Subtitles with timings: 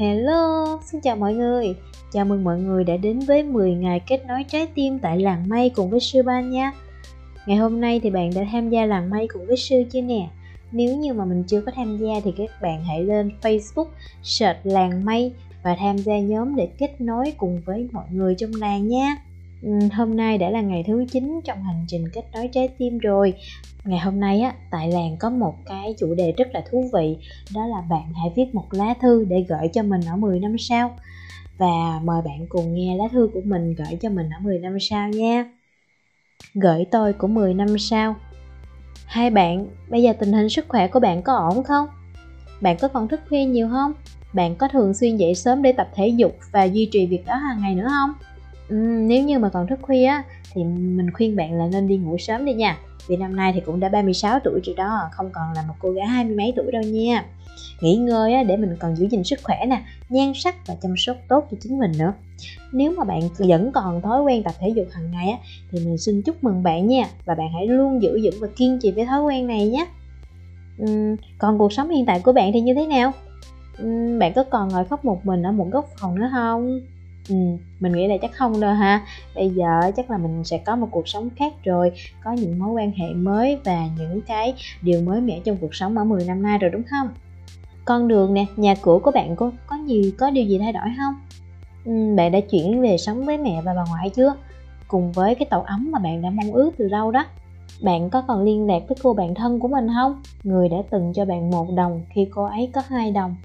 [0.00, 1.74] Hello, xin chào mọi người.
[2.12, 5.48] Chào mừng mọi người đã đến với 10 ngày kết nối trái tim tại làng
[5.48, 6.72] mây cùng với sư ban nha.
[7.46, 10.28] Ngày hôm nay thì bạn đã tham gia làng mây cùng với sư chưa nè?
[10.72, 13.86] Nếu như mà mình chưa có tham gia thì các bạn hãy lên Facebook
[14.22, 15.32] search làng mây
[15.62, 19.16] và tham gia nhóm để kết nối cùng với mọi người trong làng nha
[19.92, 23.34] hôm nay đã là ngày thứ 9 trong hành trình kết nối trái tim rồi.
[23.84, 27.16] Ngày hôm nay á, tại làng có một cái chủ đề rất là thú vị,
[27.54, 30.58] đó là bạn hãy viết một lá thư để gửi cho mình ở 10 năm
[30.58, 30.96] sau.
[31.58, 34.76] Và mời bạn cùng nghe lá thư của mình gửi cho mình ở 10 năm
[34.80, 35.44] sau nha.
[36.54, 38.16] Gửi tôi của 10 năm sau.
[39.06, 41.86] Hai bạn, bây giờ tình hình sức khỏe của bạn có ổn không?
[42.60, 43.92] Bạn có còn thức khuya nhiều không?
[44.32, 47.34] Bạn có thường xuyên dậy sớm để tập thể dục và duy trì việc đó
[47.34, 48.12] hàng ngày nữa không?
[48.74, 51.96] Uhm, nếu như mà còn thức khuya á thì mình khuyên bạn là nên đi
[51.96, 52.78] ngủ sớm đi nha.
[53.08, 55.90] Vì năm nay thì cũng đã 36 tuổi rồi đó không còn là một cô
[55.90, 57.24] gái hai mươi mấy tuổi đâu nha.
[57.80, 60.94] Nghỉ ngơi á, để mình còn giữ gìn sức khỏe nè nhan sắc và chăm
[60.96, 62.12] sóc tốt cho chính mình nữa.
[62.72, 65.38] Nếu mà bạn vẫn còn thói quen tập thể dục hàng ngày á,
[65.70, 68.78] thì mình xin chúc mừng bạn nha và bạn hãy luôn giữ vững và kiên
[68.82, 69.86] trì với thói quen này nhé.
[70.82, 73.12] Uhm, còn cuộc sống hiện tại của bạn thì như thế nào?
[73.82, 76.80] Uhm, bạn có còn ngồi khóc một mình ở một góc phòng nữa không?
[77.30, 77.36] Ừ,
[77.80, 79.06] mình nghĩ là chắc không đâu ha.
[79.34, 81.92] Bây giờ chắc là mình sẽ có một cuộc sống khác rồi
[82.24, 85.98] có những mối quan hệ mới và những cái điều mới mẻ trong cuộc sống
[85.98, 87.08] ở 10 năm nay rồi đúng không?
[87.84, 90.88] Con đường nè nhà cửa của bạn có có nhiều có điều gì thay đổi
[90.98, 91.14] không?
[91.84, 94.34] Ừ, bạn đã chuyển về sống với mẹ và bà ngoại chưa?
[94.88, 97.24] Cùng với cái tổ ấm mà bạn đã mong ước từ lâu đó.
[97.82, 100.22] Bạn có còn liên lạc với cô bạn thân của mình không?
[100.44, 103.36] Người đã từng cho bạn một đồng khi cô ấy có hai đồng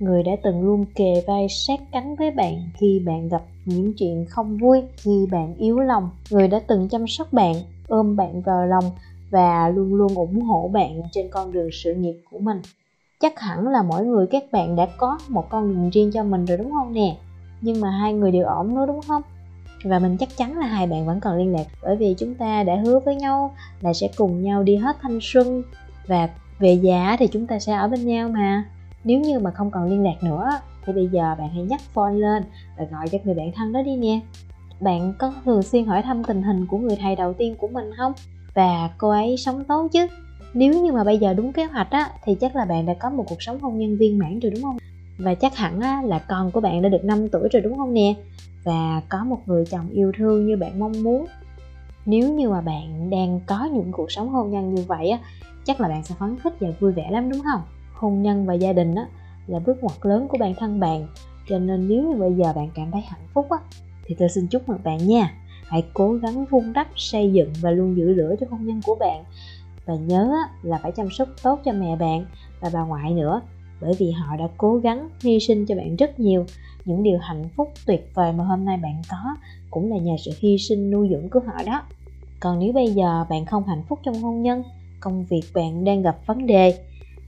[0.00, 4.26] người đã từng luôn kề vai sát cánh với bạn khi bạn gặp những chuyện
[4.28, 6.10] không vui, khi bạn yếu lòng.
[6.30, 7.54] Người đã từng chăm sóc bạn,
[7.88, 8.84] ôm bạn vào lòng
[9.30, 12.62] và luôn luôn ủng hộ bạn trên con đường sự nghiệp của mình.
[13.20, 16.44] Chắc hẳn là mỗi người các bạn đã có một con đường riêng cho mình
[16.44, 17.16] rồi đúng không nè?
[17.60, 19.22] Nhưng mà hai người đều ổn nữa đúng không?
[19.84, 22.62] Và mình chắc chắn là hai bạn vẫn còn liên lạc, bởi vì chúng ta
[22.62, 25.62] đã hứa với nhau là sẽ cùng nhau đi hết thanh xuân.
[26.06, 26.28] Và
[26.58, 28.64] về già thì chúng ta sẽ ở bên nhau mà
[29.04, 30.50] nếu như mà không còn liên lạc nữa
[30.86, 32.42] thì bây giờ bạn hãy nhắc phone lên
[32.78, 34.20] và gọi cho người bạn thân đó đi nè.
[34.80, 37.90] Bạn có thường xuyên hỏi thăm tình hình của người thầy đầu tiên của mình
[37.96, 38.12] không?
[38.54, 40.06] Và cô ấy sống tốt chứ?
[40.54, 43.10] Nếu như mà bây giờ đúng kế hoạch á thì chắc là bạn đã có
[43.10, 44.76] một cuộc sống hôn nhân viên mãn rồi đúng không?
[45.18, 47.94] Và chắc hẳn á, là con của bạn đã được 5 tuổi rồi đúng không
[47.94, 48.14] nè?
[48.64, 51.26] Và có một người chồng yêu thương như bạn mong muốn.
[52.06, 55.18] Nếu như mà bạn đang có những cuộc sống hôn nhân như vậy á
[55.64, 57.60] chắc là bạn sẽ phấn khích và vui vẻ lắm đúng không?
[58.00, 59.06] Hôn nhân và gia đình á,
[59.46, 61.06] là bước ngoặt lớn của bản thân bạn.
[61.48, 63.58] Cho nên nếu như bây giờ bạn cảm thấy hạnh phúc á,
[64.04, 65.34] thì tôi xin chúc mừng bạn nha.
[65.66, 68.96] Hãy cố gắng vun đắp, xây dựng và luôn giữ lửa cho hôn nhân của
[69.00, 69.24] bạn.
[69.86, 72.24] Và nhớ là phải chăm sóc tốt cho mẹ bạn
[72.60, 73.40] và bà ngoại nữa,
[73.80, 76.44] bởi vì họ đã cố gắng hy sinh cho bạn rất nhiều.
[76.84, 79.36] Những điều hạnh phúc tuyệt vời mà hôm nay bạn có
[79.70, 81.82] cũng là nhờ sự hy sinh nuôi dưỡng của họ đó.
[82.40, 84.62] Còn nếu bây giờ bạn không hạnh phúc trong hôn nhân,
[85.00, 86.78] công việc bạn đang gặp vấn đề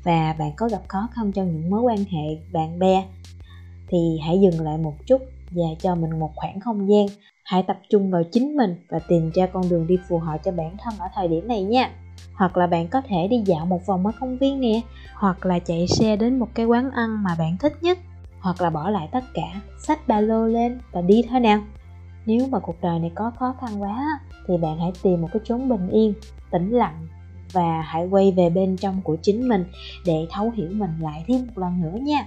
[0.05, 3.05] và bạn có gặp khó khăn trong những mối quan hệ bạn bè,
[3.89, 7.07] thì hãy dừng lại một chút và cho mình một khoảng không gian.
[7.45, 10.53] Hãy tập trung vào chính mình và tìm ra con đường đi phù hợp cho
[10.53, 11.91] bản thân ở thời điểm này nha.
[12.35, 14.81] Hoặc là bạn có thể đi dạo một vòng ở công viên nè,
[15.15, 17.99] hoặc là chạy xe đến một cái quán ăn mà bạn thích nhất,
[18.41, 21.61] hoặc là bỏ lại tất cả, xách ba lô lên và đi thôi nào.
[22.27, 24.07] Nếu mà cuộc đời này có khó khăn quá
[24.49, 26.15] thì bạn hãy tìm một cái chốn bình yên,
[26.51, 27.07] tĩnh lặng
[27.53, 29.65] và hãy quay về bên trong của chính mình
[30.07, 32.27] để thấu hiểu mình lại thêm một lần nữa nha.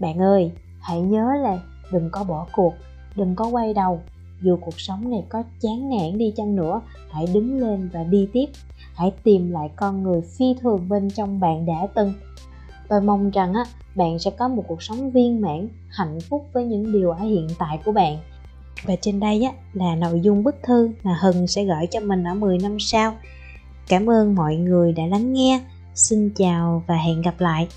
[0.00, 1.58] Bạn ơi, hãy nhớ là
[1.92, 2.74] đừng có bỏ cuộc,
[3.16, 4.00] đừng có quay đầu.
[4.42, 6.80] Dù cuộc sống này có chán nản đi chăng nữa,
[7.10, 8.46] hãy đứng lên và đi tiếp.
[8.94, 12.12] Hãy tìm lại con người phi thường bên trong bạn đã từng.
[12.88, 13.64] Tôi mong rằng á,
[13.94, 17.48] bạn sẽ có một cuộc sống viên mãn, hạnh phúc với những điều ở hiện
[17.58, 18.18] tại của bạn.
[18.84, 22.24] Và trên đây á, là nội dung bức thư mà Hưng sẽ gửi cho mình
[22.24, 23.14] ở 10 năm sau.
[23.88, 25.60] Cảm ơn mọi người đã lắng nghe.
[25.94, 27.68] Xin chào và hẹn gặp lại.